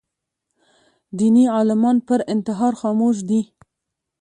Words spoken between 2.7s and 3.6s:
خاموش دي